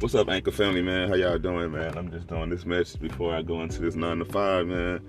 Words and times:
What's 0.00 0.14
up, 0.14 0.28
Anchor 0.28 0.52
family, 0.52 0.80
man? 0.80 1.08
How 1.08 1.16
y'all 1.16 1.38
doing, 1.38 1.72
man? 1.72 1.98
I'm 1.98 2.08
just 2.08 2.28
doing 2.28 2.50
this 2.50 2.64
message 2.64 3.00
before 3.00 3.34
I 3.34 3.42
go 3.42 3.62
into 3.62 3.80
this 3.80 3.96
nine 3.96 4.20
to 4.20 4.24
five, 4.24 4.64
man. 4.68 5.04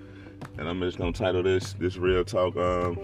And 0.58 0.68
I'm 0.68 0.80
just 0.80 0.98
gonna 0.98 1.12
title 1.12 1.44
this 1.44 1.74
this 1.74 1.96
real 1.96 2.24
talk. 2.24 2.56
Um, 2.56 2.98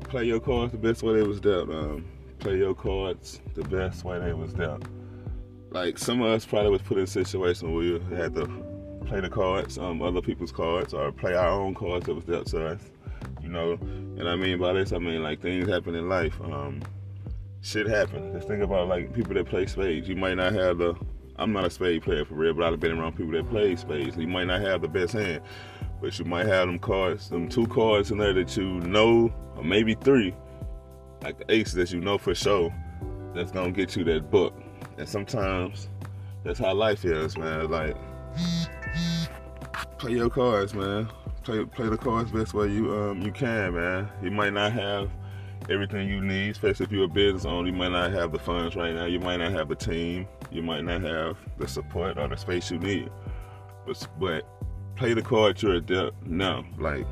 play 0.00 0.24
your 0.24 0.40
cards 0.40 0.72
the 0.72 0.78
best 0.78 1.04
way 1.04 1.14
they 1.14 1.22
was 1.22 1.40
dealt. 1.40 1.70
Um, 1.70 2.06
play 2.40 2.56
your 2.56 2.74
cards 2.74 3.40
the 3.54 3.62
best 3.62 4.02
way 4.02 4.18
they 4.18 4.32
was 4.32 4.52
dealt. 4.52 4.82
Like 5.70 5.96
some 5.96 6.22
of 6.22 6.32
us 6.32 6.44
probably 6.44 6.72
was 6.72 6.82
put 6.82 6.98
in 6.98 7.04
a 7.04 7.06
situation 7.06 7.72
where 7.72 7.84
you 7.84 8.00
had 8.16 8.34
to 8.34 8.46
play 9.06 9.20
the 9.20 9.30
cards, 9.30 9.78
um, 9.78 10.02
other 10.02 10.20
people's 10.20 10.50
cards, 10.50 10.92
or 10.92 11.12
play 11.12 11.34
our 11.34 11.50
own 11.50 11.72
cards 11.72 12.06
that 12.06 12.14
was 12.16 12.24
dealt 12.24 12.48
to 12.48 12.66
us. 12.66 12.80
You 13.40 13.48
know, 13.48 13.74
and 13.80 14.28
I 14.28 14.34
mean 14.34 14.58
by 14.58 14.72
this, 14.72 14.92
I 14.92 14.98
mean 14.98 15.22
like 15.22 15.40
things 15.40 15.68
happen 15.68 15.94
in 15.94 16.08
life. 16.08 16.40
Um, 16.40 16.82
shit 17.62 17.86
happen. 17.86 18.32
Just 18.32 18.48
think 18.48 18.62
about 18.62 18.88
like 18.88 19.12
people 19.14 19.34
that 19.34 19.46
play 19.46 19.66
spades. 19.66 20.08
You 20.08 20.16
might 20.16 20.34
not 20.34 20.52
have 20.52 20.78
the. 20.78 20.94
I'm 21.36 21.52
not 21.52 21.64
a 21.64 21.70
spade 21.70 22.02
player 22.02 22.24
for 22.24 22.34
real, 22.34 22.52
but 22.52 22.64
I've 22.64 22.80
been 22.80 22.98
around 22.98 23.16
people 23.16 23.32
that 23.32 23.48
play 23.48 23.74
spades. 23.76 24.16
You 24.16 24.28
might 24.28 24.44
not 24.44 24.60
have 24.60 24.82
the 24.82 24.88
best 24.88 25.14
hand, 25.14 25.42
but 26.00 26.18
you 26.18 26.24
might 26.26 26.46
have 26.46 26.66
them 26.66 26.78
cards, 26.78 27.30
them 27.30 27.48
two 27.48 27.66
cards 27.66 28.10
in 28.10 28.18
there 28.18 28.34
that 28.34 28.56
you 28.56 28.64
know, 28.80 29.32
or 29.56 29.64
maybe 29.64 29.94
three, 29.94 30.34
like 31.22 31.38
the 31.38 31.52
aces 31.52 31.74
that 31.74 31.92
you 31.92 32.00
know 32.00 32.18
for 32.18 32.34
sure, 32.34 32.74
that's 33.34 33.52
gonna 33.52 33.70
get 33.72 33.96
you 33.96 34.04
that 34.04 34.30
book. 34.30 34.54
And 34.98 35.08
sometimes 35.08 35.88
that's 36.44 36.58
how 36.58 36.74
life 36.74 37.04
is, 37.04 37.38
man. 37.38 37.70
Like 37.70 37.96
play 39.98 40.12
your 40.12 40.30
cards, 40.30 40.74
man. 40.74 41.08
Play 41.42 41.64
play 41.64 41.88
the 41.88 41.96
cards 41.96 42.30
best 42.32 42.52
way 42.52 42.68
you 42.68 42.94
um 42.94 43.22
you 43.22 43.32
can, 43.32 43.74
man. 43.74 44.08
You 44.22 44.30
might 44.30 44.52
not 44.52 44.72
have 44.72 45.10
everything 45.68 46.08
you 46.08 46.20
need, 46.20 46.50
especially 46.50 46.86
if 46.86 46.92
you're 46.92 47.04
a 47.04 47.08
business 47.08 47.44
owner. 47.44 47.68
You 47.68 47.74
might 47.74 47.92
not 47.92 48.12
have 48.12 48.32
the 48.32 48.38
funds 48.38 48.76
right 48.76 48.94
now. 48.94 49.04
You 49.04 49.20
might 49.20 49.36
not 49.38 49.52
have 49.52 49.70
a 49.70 49.76
team. 49.76 50.26
You 50.50 50.62
might 50.62 50.84
not 50.84 51.02
have 51.02 51.36
the 51.58 51.68
support 51.68 52.18
or 52.18 52.28
the 52.28 52.36
space 52.36 52.70
you 52.70 52.78
need. 52.78 53.10
But, 53.86 54.08
but 54.18 54.48
play 54.96 55.14
the 55.14 55.22
card 55.22 55.60
you're 55.62 55.80
dealt 55.80 56.14
now. 56.24 56.64
Like 56.78 57.06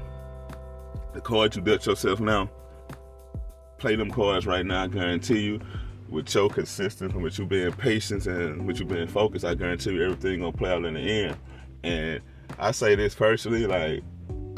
the 1.15 1.21
card 1.21 1.57
you 1.57 1.63
dealt 1.63 1.87
yourself 1.87 2.21
now. 2.21 2.51
Play 3.79 3.97
them 3.97 4.11
cards 4.11 4.47
right 4.47 4.67
now. 4.67 4.85
I 4.85 4.87
guarantee 4.89 5.41
you, 5.41 5.61
with 6.09 6.35
your 6.35 6.49
consistency, 6.49 7.17
with 7.17 7.39
you 7.39 7.47
being 7.47 7.73
patient 7.73 8.27
and 8.27 8.67
with 8.67 8.81
you 8.81 8.87
being 8.87 9.07
focused, 9.07 9.45
I 9.45 9.55
guarantee 9.55 9.93
you 9.93 10.05
everything 10.05 10.41
gonna 10.41 10.53
play 10.53 10.73
out 10.73 10.85
in 10.85 10.95
the 10.95 11.01
end. 11.01 11.37
And 11.85 12.21
I 12.59 12.71
say 12.73 12.95
this 12.95 13.15
personally, 13.15 13.67
like 13.67 14.03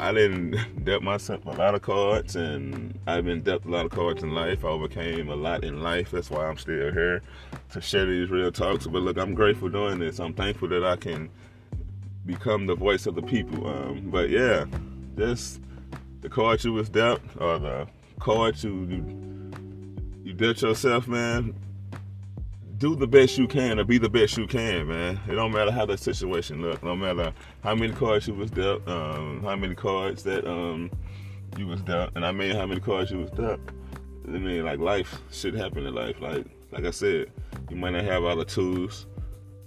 I 0.01 0.11
didn't 0.11 0.83
dealt 0.83 1.03
myself 1.03 1.45
a 1.45 1.51
lot 1.51 1.75
of 1.75 1.83
cards, 1.83 2.35
and 2.35 2.97
I've 3.05 3.23
been 3.23 3.41
dealt 3.41 3.65
a 3.65 3.69
lot 3.69 3.85
of 3.85 3.91
cards 3.91 4.23
in 4.23 4.33
life. 4.33 4.65
I 4.65 4.69
overcame 4.69 5.29
a 5.29 5.35
lot 5.35 5.63
in 5.63 5.83
life. 5.83 6.09
That's 6.09 6.31
why 6.31 6.47
I'm 6.47 6.57
still 6.57 6.91
here 6.91 7.21
to 7.73 7.81
share 7.81 8.07
these 8.07 8.31
real 8.31 8.51
talks. 8.51 8.87
But 8.87 9.03
look, 9.03 9.19
I'm 9.19 9.35
grateful 9.35 9.69
doing 9.69 9.99
this. 9.99 10.19
I'm 10.19 10.33
thankful 10.33 10.69
that 10.69 10.83
I 10.83 10.95
can 10.95 11.29
become 12.25 12.65
the 12.65 12.73
voice 12.73 13.05
of 13.05 13.13
the 13.13 13.21
people. 13.21 13.67
Um, 13.67 14.09
but 14.09 14.31
yeah, 14.31 14.65
just 15.15 15.61
the 16.21 16.29
cards 16.29 16.65
you 16.65 16.73
was 16.73 16.89
dealt, 16.89 17.21
or 17.39 17.59
the 17.59 17.87
cards 18.19 18.63
you 18.63 18.73
you, 18.89 19.51
you 20.23 20.33
dealt 20.33 20.63
yourself, 20.63 21.07
man 21.07 21.53
do 22.81 22.95
the 22.95 23.07
best 23.07 23.37
you 23.37 23.47
can 23.47 23.79
or 23.79 23.83
be 23.83 23.99
the 23.99 24.09
best 24.09 24.35
you 24.37 24.47
can, 24.47 24.87
man. 24.87 25.19
It 25.29 25.35
don't 25.35 25.51
matter 25.51 25.69
how 25.69 25.85
the 25.85 25.95
situation 25.95 26.63
look. 26.63 26.81
No 26.81 26.95
matter 26.95 27.31
how 27.63 27.75
many 27.75 27.93
cards 27.93 28.27
you 28.27 28.33
was 28.33 28.49
dealt, 28.49 28.85
um, 28.87 29.43
how 29.43 29.55
many 29.55 29.75
cards 29.75 30.23
that 30.23 30.49
um, 30.49 30.89
you 31.59 31.67
was 31.67 31.81
dealt, 31.83 32.09
and 32.15 32.25
I 32.25 32.31
mean 32.31 32.55
how 32.55 32.65
many 32.65 32.81
cards 32.81 33.11
you 33.11 33.19
was 33.19 33.29
dealt. 33.31 33.59
I 34.27 34.31
mean, 34.31 34.65
like 34.65 34.79
life 34.79 35.19
should 35.31 35.53
happen 35.53 35.85
in 35.85 35.93
life. 35.93 36.19
Like, 36.19 36.47
like 36.71 36.85
I 36.85 36.89
said, 36.89 37.31
you 37.69 37.75
might 37.75 37.91
not 37.91 38.03
have 38.03 38.23
all 38.23 38.35
the 38.35 38.45
tools, 38.45 39.05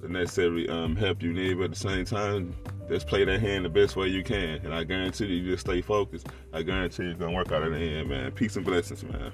the 0.00 0.08
necessary 0.08 0.68
um, 0.68 0.96
help 0.96 1.22
you 1.22 1.32
need, 1.32 1.54
but 1.58 1.66
at 1.66 1.70
the 1.70 1.76
same 1.76 2.04
time, 2.04 2.52
just 2.88 3.06
play 3.06 3.24
that 3.24 3.40
hand 3.40 3.64
the 3.64 3.68
best 3.68 3.94
way 3.94 4.08
you 4.08 4.24
can. 4.24 4.60
And 4.64 4.74
I 4.74 4.82
guarantee 4.82 5.26
you, 5.26 5.36
you 5.36 5.52
just 5.52 5.66
stay 5.66 5.82
focused. 5.82 6.26
I 6.52 6.62
guarantee 6.62 7.04
you, 7.04 7.10
it's 7.10 7.20
gonna 7.20 7.32
work 7.32 7.52
out 7.52 7.62
in 7.62 7.74
the 7.74 7.78
end, 7.78 8.08
man. 8.08 8.32
Peace 8.32 8.56
and 8.56 8.64
blessings, 8.64 9.04
man. 9.04 9.30